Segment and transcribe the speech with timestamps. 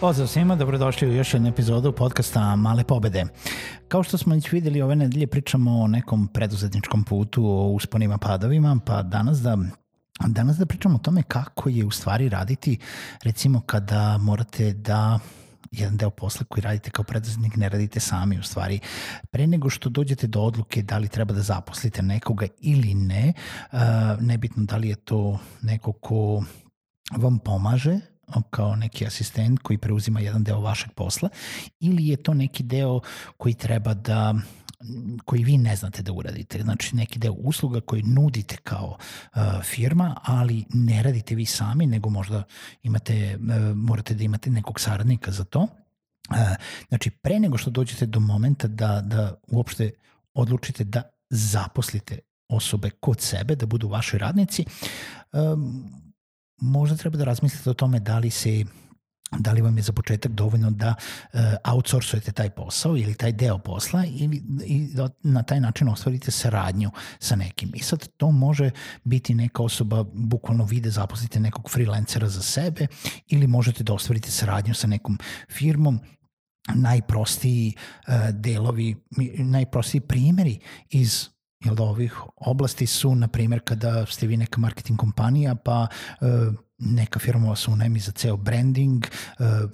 [0.00, 3.24] Pozdrav svima, dobrodošli u još jednu epizodu podcasta Male pobede.
[3.88, 8.78] Kao što smo već videli, ove nedelje pričamo o nekom preduzetničkom putu, o usponima padovima,
[8.86, 9.58] pa danas da
[10.26, 12.78] Danas da pričamo o tome kako je u stvari raditi,
[13.22, 15.18] recimo kada morate da
[15.70, 18.80] jedan deo posla koji radite kao preduzetnik ne radite sami u stvari.
[19.30, 23.32] Pre nego što dođete do odluke da li treba da zaposlite nekoga ili ne,
[24.20, 26.42] nebitno da li je to neko ko
[27.16, 28.00] vam pomaže
[28.50, 31.28] kao neki asistent koji preuzima jedan deo vašeg posla
[31.80, 33.00] ili je to neki deo
[33.36, 34.34] koji treba da
[35.24, 36.62] koji vi ne znate da uradite.
[36.62, 38.96] Znači neki deo usluga koji nudite kao
[39.34, 42.42] uh, firma, ali ne radite vi sami, nego možda
[42.82, 45.60] imate, uh, morate da imate nekog saradnika za to.
[45.60, 46.36] Uh,
[46.88, 49.90] znači pre nego što dođete do momenta da, da uopšte
[50.34, 54.64] odlučite da zaposlite osobe kod sebe, da budu vaši radnici,
[55.32, 55.90] um,
[56.58, 58.64] možda treba da razmislite o tome da li se
[59.38, 60.94] da li vam je za početak dovoljno da
[61.32, 66.30] uh, outsourcujete taj posao ili taj deo posla ili, i da na taj način ostvarite
[66.30, 67.72] saradnju sa nekim.
[67.74, 68.70] I sad to može
[69.04, 72.86] biti neka osoba, bukvalno vi da zaposlite nekog freelancera za sebe
[73.28, 75.18] ili možete da ostvarite saradnju sa nekom
[75.50, 76.00] firmom
[76.74, 78.96] najprostiji uh, delovi,
[79.38, 80.58] najprostiji primeri
[80.90, 81.28] iz
[81.66, 85.86] jel da ovih oblasti su, na primjer, kada ste vi neka marketing kompanija, pa
[86.20, 86.26] e,
[86.78, 89.08] neka firma vas unajmi za ceo branding, e,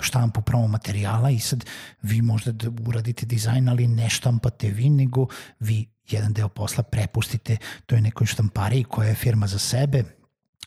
[0.00, 1.64] štampu promo materijala i sad
[2.02, 5.26] vi možda da uradite dizajn, ali ne štampate vi, nego
[5.60, 10.04] vi jedan deo posla prepustite toj nekoj štampariji koja je firma za sebe,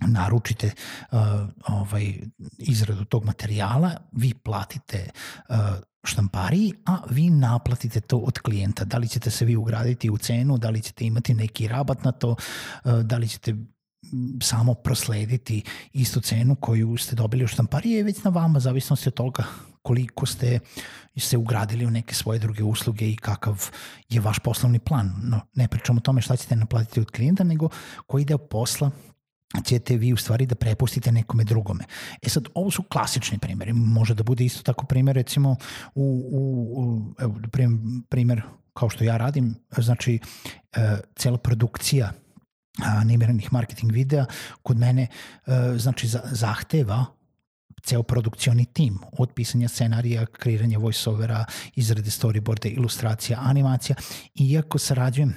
[0.01, 0.71] naručite
[1.11, 1.19] uh,
[1.67, 2.13] ovaj
[2.57, 5.09] izradu tog materijala, vi platite
[5.49, 5.55] uh,
[6.03, 8.85] štampariji, a vi naplatite to od klijenta.
[8.85, 12.11] Da li ćete se vi ugraditi u cenu, da li ćete imati neki rabat na
[12.11, 13.55] to, uh, da li ćete
[14.41, 15.63] samo proslediti
[15.93, 19.43] istu cenu koju ste dobili u štampariji je već na vama, zavisnosti od toga
[19.81, 20.59] koliko ste
[21.17, 23.69] se ugradili u neke svoje druge usluge i kakav
[24.09, 25.13] je vaš poslovni plan.
[25.23, 27.69] No, ne pričamo o tome šta ćete naplatiti od klijenta, nego
[28.07, 28.91] koji deo posla
[29.63, 31.83] ćete vi u stvari da prepustite nekome drugome.
[32.21, 33.73] E sad, ovo su klasični primjeri.
[33.73, 35.55] Može da bude isto tako primjer, recimo,
[35.95, 36.39] u, u,
[36.81, 37.35] u evo,
[38.09, 38.41] primjer
[38.73, 40.19] kao što ja radim, znači,
[40.73, 42.11] e, cela produkcija
[42.83, 44.25] animiranih marketing videa
[44.61, 45.07] kod mene
[45.47, 47.05] e, znači zahteva
[47.85, 51.45] ceo produkcioni tim, od pisanja scenarija, kreiranja voiceovera,
[51.75, 53.95] izrade storyboarda, ilustracija, animacija.
[54.35, 55.33] Iako sarađujem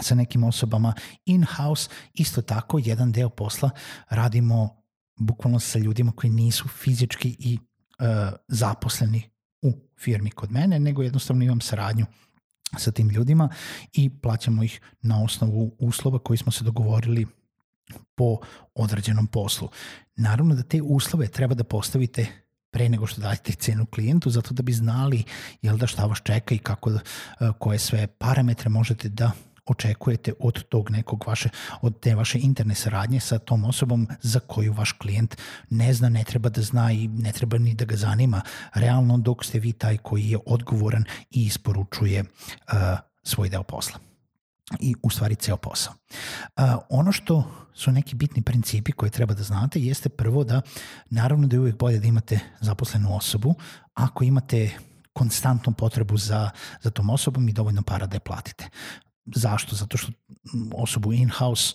[0.00, 3.70] sa nekim osobama in-house, isto tako jedan deo posla
[4.08, 4.82] radimo
[5.16, 8.06] bukvalno sa ljudima koji nisu fizički i uh,
[8.48, 9.22] zaposleni
[9.62, 12.06] u firmi kod mene, nego jednostavno imam saradnju
[12.78, 13.48] sa tim ljudima
[13.92, 17.26] i plaćamo ih na osnovu uslova koji smo se dogovorili
[18.14, 18.38] po
[18.74, 19.68] određenom poslu.
[20.16, 22.26] Naravno da te uslove treba da postavite
[22.70, 25.24] pre nego što dajete cenu klijentu, zato da bi znali
[25.62, 27.00] jel da šta vas čeka i kako, uh,
[27.58, 29.30] koje sve parametre možete da
[29.66, 31.48] očekujete od tog nekog vaše,
[31.80, 35.36] od te vaše interne saradnje sa tom osobom za koju vaš klijent
[35.70, 38.42] ne zna, ne treba da zna i ne treba ni da ga zanima
[38.74, 42.78] realno dok ste vi taj koji je odgovoran i isporučuje uh,
[43.22, 43.98] svoj deo posla
[44.80, 45.94] i u stvari ceo posao.
[46.56, 50.60] Uh, ono što su neki bitni principi koje treba da znate jeste prvo da
[51.10, 53.54] naravno da je uvijek bolje da imate zaposlenu osobu
[53.94, 54.70] ako imate
[55.12, 56.50] konstantnu potrebu za,
[56.82, 58.68] za tom osobom i dovoljno para da je platite.
[59.34, 59.76] Zašto?
[59.76, 60.12] Zato što
[60.74, 61.74] osobu in-house,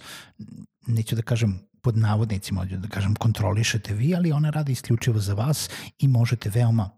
[0.88, 5.69] neću da kažem pod navodnicima, da kažem kontrolišete vi, ali ona radi isključivo za vas
[6.00, 6.89] i možete veoma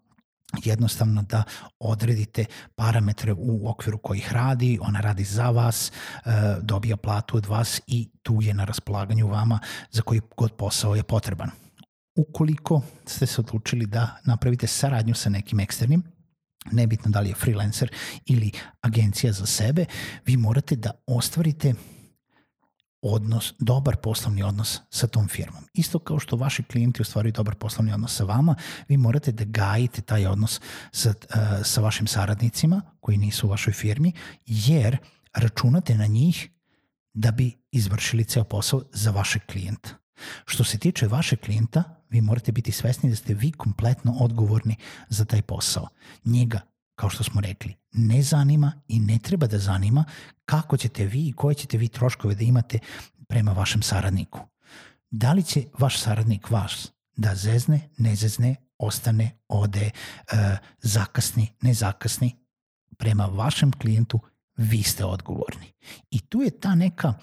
[0.63, 1.44] jednostavno da
[1.79, 2.45] odredite
[2.75, 6.29] parametre u okviru kojih radi, ona radi za vas, e,
[6.61, 9.59] dobija platu od vas i tu je na raspolaganju vama
[9.91, 11.50] za koji god posao je potreban.
[12.15, 16.03] Ukoliko ste se odlučili da napravite saradnju sa nekim eksternim,
[16.71, 17.92] nebitno da li je freelancer
[18.25, 18.51] ili
[18.81, 19.86] agencija za sebe,
[20.25, 21.74] vi morate da ostvarite
[23.04, 25.63] odnos, dobar poslovni odnos sa tom firmom.
[25.74, 28.56] Isto kao što vaši klijenti ostvaruju dobar poslovni odnos sa vama,
[28.88, 30.62] vi morate da gajite taj odnos
[30.92, 34.13] sa, uh, sa vašim saradnicima koji nisu u vašoj firmi,
[34.45, 34.98] jer
[35.33, 36.50] računate na njih
[37.13, 40.02] da bi izvršili ceo posao za vašeg klijenta.
[40.45, 44.75] Što se tiče vašeg klijenta, vi morate biti svesni da ste vi kompletno odgovorni
[45.10, 45.88] za taj posao.
[46.25, 46.62] Njega,
[46.95, 50.06] kao što smo rekli, ne zanima i ne treba da zanima
[50.45, 52.80] kako ćete vi i koje ćete vi troškove da imate
[53.27, 54.39] prema vašem saradniku.
[55.12, 61.74] Da li će vaš saradnik vas da zezne, ne zezne, ostane, ode, e, zakasni, ne
[61.74, 62.36] zakasni,
[62.98, 64.19] prema vašem klijentu
[64.57, 65.74] vi ste odgovorni.
[66.12, 67.13] I tu je ta neka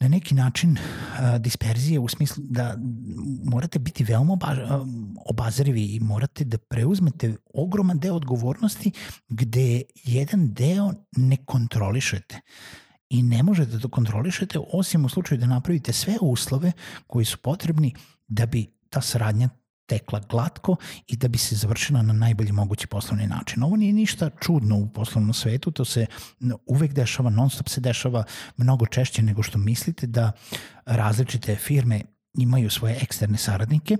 [0.00, 2.76] na neki način uh, disperzije u smislu da
[3.44, 4.88] morate biti veoma oba, uh,
[5.26, 8.90] obazrivi i morate da preuzmete ogroman deo odgovornosti
[9.28, 12.40] gde jedan deo ne kontrolišete.
[13.10, 16.72] I ne možete da kontrolišete osim u slučaju da napravite sve uslove
[17.06, 17.94] koji su potrebni
[18.28, 19.48] da bi ta saradnja
[19.90, 20.76] tekla glatko
[21.06, 23.62] i da bi se završila na najbolji mogući poslovni način.
[23.62, 26.06] Ovo nije ništa čudno u poslovnom svetu, to se
[26.66, 28.24] uvek dešava, non stop se dešava
[28.56, 30.32] mnogo češće nego što mislite da
[30.84, 32.00] različite firme
[32.34, 33.96] imaju svoje eksterne saradnike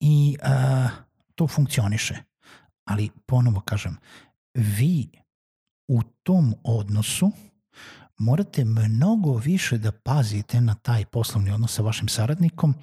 [0.00, 0.88] i a,
[1.34, 2.16] to funkcioniše.
[2.84, 3.96] Ali ponovo kažem,
[4.54, 5.10] vi
[5.88, 7.30] u tom odnosu
[8.18, 12.74] morate mnogo više da pazite na taj poslovni odnos sa vašim saradnikom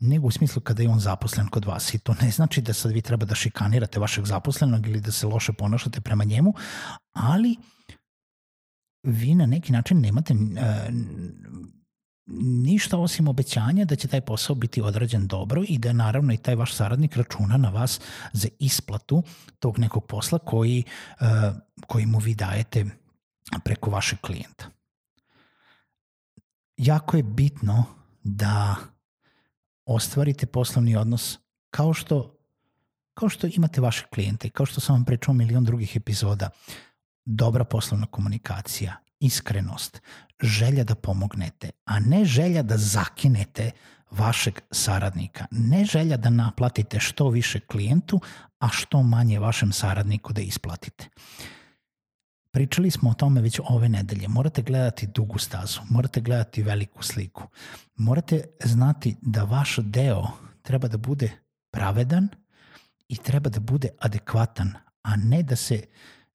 [0.00, 2.92] nego u smislu kada je on zaposlen kod vas i to ne znači da sad
[2.92, 6.54] vi treba da šikanirate vašeg zaposlenog ili da se loše ponašate prema njemu,
[7.12, 7.56] ali
[9.02, 10.40] vi na neki način nemate uh,
[12.42, 16.54] ništa osim obećanja da će taj posao biti odrađen dobro i da naravno i taj
[16.54, 18.00] vaš saradnik računa na vas
[18.32, 19.22] za isplatu
[19.58, 20.84] tog nekog posla koji,
[21.20, 21.26] uh,
[21.86, 22.84] koji mu vi dajete
[23.64, 24.70] preko vašeg klijenta.
[26.76, 27.84] Jako je bitno
[28.22, 28.76] da
[29.94, 31.38] ostvarite poslovni odnos
[31.70, 32.38] kao što,
[33.14, 36.50] kao što imate vaše klijente, kao što sam vam pričao milion drugih epizoda.
[37.24, 40.00] Dobra poslovna komunikacija, iskrenost,
[40.42, 43.70] želja da pomognete, a ne želja da zakinete
[44.10, 45.46] vašeg saradnika.
[45.50, 48.20] Ne želja da naplatite što više klijentu,
[48.58, 51.08] a što manje vašem saradniku da isplatite.
[52.52, 54.28] Pričali smo o tome već ove nedelje.
[54.28, 57.42] Morate gledati dugu stazu, morate gledati veliku sliku.
[57.96, 60.26] Morate znati da vaš deo
[60.62, 61.30] treba da bude
[61.70, 62.28] pravedan
[63.08, 65.82] i treba da bude adekvatan, a ne da se,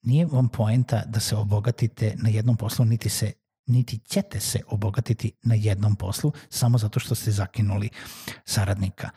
[0.02, 3.32] nije vam poenta da se obogatite na jednom poslu, niti se
[3.68, 7.90] niti ćete se obogatiti na jednom poslu samo zato što ste zakinuli
[8.46, 9.10] saradnika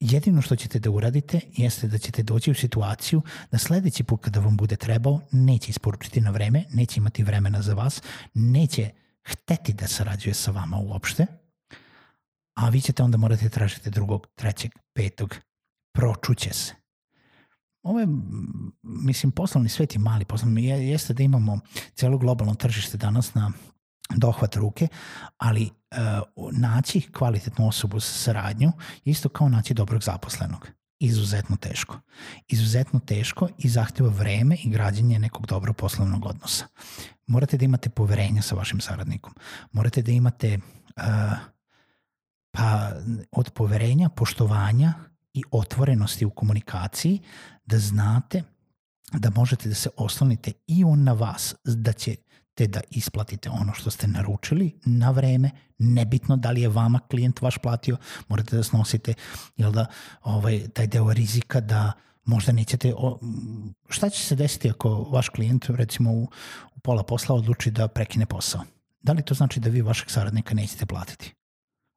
[0.00, 4.40] jedino što ćete da uradite jeste da ćete doći u situaciju da sledeći put kada
[4.40, 8.02] vam bude trebao neće isporučiti na vreme, neće imati vremena za vas,
[8.34, 8.90] neće
[9.26, 11.26] hteti da sarađuje sa vama uopšte,
[12.54, 15.36] a vi ćete onda morati da tražiti drugog, trećeg, petog,
[15.92, 16.74] pročuće se.
[17.82, 18.06] Ovo je,
[18.82, 21.60] mislim, poslovni svet je mali poslovni, jeste da imamo
[21.94, 23.52] celo globalno tržište danas na
[24.16, 24.88] dohvat ruke,
[25.38, 25.70] ali
[26.36, 28.72] uh, naći kvalitetnu osobu sa saradnju
[29.04, 30.68] isto kao naći dobrog zaposlenog.
[31.00, 32.00] Izuzetno teško.
[32.48, 36.66] Izuzetno teško i zahteva vreme i građenje nekog dobrog poslovnog odnosa.
[37.26, 39.34] Morate da imate poverenja sa vašim saradnikom.
[39.72, 40.58] Morate da imate
[40.96, 41.02] uh,
[42.50, 42.92] pa
[43.32, 44.94] od poverenja, poštovanja
[45.34, 47.20] i otvorenosti u komunikaciji
[47.64, 48.42] da znate
[49.12, 52.16] da možete da se oslonite i on na vas, da će
[52.58, 57.40] te da isplatite ono što ste naručili na vreme, nebitno da li je vama klijent
[57.42, 57.96] vaš platio,
[58.28, 59.14] morate da snosite
[59.56, 59.86] jel da,
[60.22, 61.92] ovaj, taj deo rizika da
[62.24, 63.20] možda nećete, o,
[63.88, 66.22] šta će se desiti ako vaš klijent recimo u,
[66.74, 68.64] u pola posla odluči da prekine posao?
[69.00, 71.34] Da li to znači da vi vašeg saradnika nećete platiti?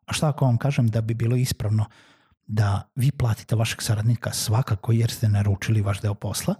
[0.05, 1.85] A šta ako vam kažem da bi bilo ispravno
[2.47, 6.55] da vi platite vašeg saradnika svakako jer ste naručili vaš deo posla,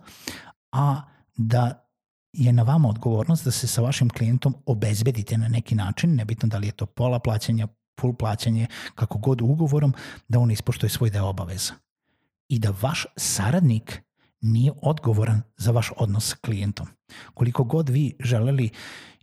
[0.72, 1.02] a
[1.38, 1.91] da
[2.34, 6.58] je na vama odgovornost da se sa vašim klijentom obezbedite na neki način, nebitno da
[6.58, 7.68] li je to pola plaćanja,
[8.02, 9.94] full plaćanje, kako god ugovorom,
[10.28, 11.74] da on ispoštuje svoj deo obaveza.
[12.50, 14.02] I da vaš saradnik
[14.42, 16.88] nije odgovoran za vaš odnos sa klijentom.
[17.34, 18.70] Koliko god vi želeli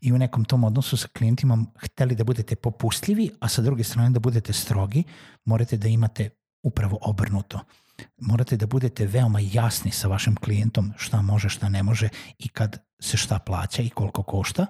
[0.00, 4.10] i u nekom tom odnosu sa klijentima hteli da budete popustljivi, a sa druge strane
[4.10, 5.04] da budete strogi,
[5.44, 6.30] morate da imate
[6.62, 7.60] upravo obrnuto
[8.16, 12.82] morate da budete veoma jasni sa vašim klijentom šta može, šta ne može i kad
[13.00, 14.66] se šta plaća i koliko košta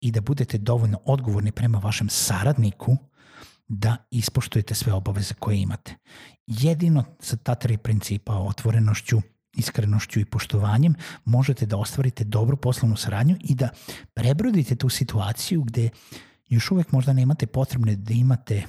[0.00, 2.96] i da budete dovoljno odgovorni prema vašem saradniku
[3.68, 5.94] da ispoštujete sve obaveze koje imate.
[6.46, 9.20] Jedino sa ta tri principa otvorenošću,
[9.56, 13.68] iskrenošću i poštovanjem možete da ostvarite dobru poslovnu saradnju i da
[14.14, 15.88] prebrodite tu situaciju gde
[16.48, 18.62] još uvek možda nemate potrebne da imate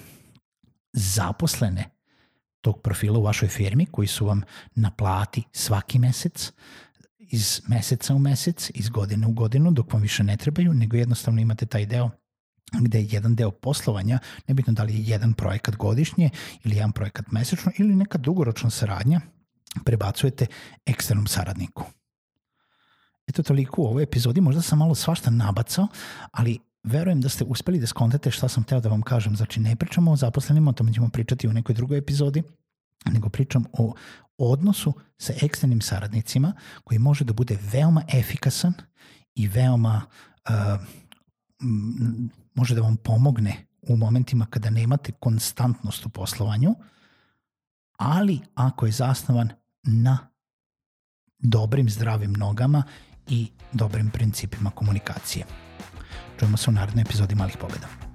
[0.93, 1.89] zaposlene
[2.62, 4.41] tog profila u vašoj firmi koji su vam
[4.75, 6.51] na plati svaki mesec,
[7.20, 11.41] iz meseca u mesec, iz godine u godinu, dok vam više ne trebaju, nego jednostavno
[11.41, 12.10] imate taj deo
[12.80, 16.30] gde je jedan deo poslovanja, nebitno da li je jedan projekat godišnje
[16.63, 19.22] ili jedan projekat mesečno ili neka dugoročna saradnja,
[19.86, 20.46] prebacujete
[20.86, 21.84] eksternom saradniku.
[23.27, 25.88] Eto toliko u ovoj epizodi, možda sam malo svašta nabacao,
[26.32, 29.35] ali verujem da ste uspeli da skontate šta sam teo da vam kažem.
[29.35, 32.43] Znači, ne pričamo o zaposlenima, o tome ćemo pričati u nekoj drugoj epizodi,
[33.05, 33.93] nego pričam o
[34.38, 38.73] odnosu sa eksternim saradnicima koji može da bude veoma efikasan
[39.35, 40.01] i veoma
[40.50, 40.81] uh,
[42.53, 46.75] može da vam pomogne u momentima kada nemate konstantnost u poslovanju,
[47.97, 49.50] ali ako je zasnovan
[49.83, 50.17] na
[51.39, 52.83] dobrim zdravim nogama
[53.27, 55.45] i dobrim principima komunikacije.
[56.41, 58.11] Čujemo se u narednoj epizodi Malih pobeda.